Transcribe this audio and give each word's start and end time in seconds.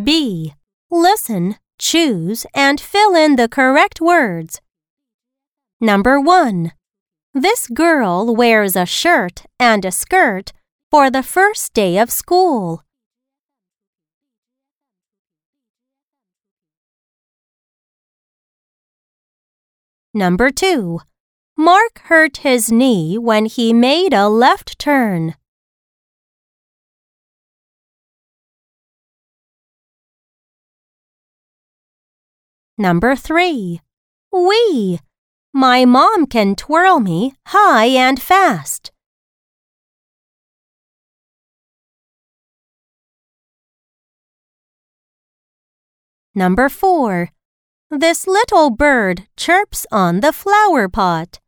B. 0.00 0.54
Listen, 0.90 1.56
choose, 1.78 2.46
and 2.54 2.80
fill 2.80 3.14
in 3.14 3.36
the 3.36 3.48
correct 3.48 4.00
words. 4.00 4.60
Number 5.80 6.18
1. 6.20 6.72
This 7.34 7.66
girl 7.66 8.34
wears 8.34 8.76
a 8.76 8.86
shirt 8.86 9.44
and 9.58 9.84
a 9.84 9.90
skirt 9.90 10.52
for 10.90 11.10
the 11.10 11.22
first 11.22 11.74
day 11.74 11.98
of 11.98 12.10
school. 12.10 12.82
Number 20.14 20.50
2. 20.50 21.00
Mark 21.56 22.00
hurt 22.04 22.38
his 22.38 22.70
knee 22.70 23.18
when 23.18 23.46
he 23.46 23.72
made 23.72 24.14
a 24.14 24.28
left 24.28 24.78
turn. 24.78 25.34
Number 32.78 33.14
3. 33.14 33.80
Wee. 34.32 34.98
My 35.52 35.84
mom 35.84 36.26
can 36.26 36.54
twirl 36.54 37.00
me 37.00 37.34
high 37.48 37.86
and 37.86 38.20
fast. 38.20 38.90
Number 46.34 46.70
4. 46.70 47.28
This 47.90 48.26
little 48.26 48.70
bird 48.70 49.26
chirps 49.36 49.86
on 49.92 50.20
the 50.20 50.32
flower 50.32 50.88
pot. 50.88 51.41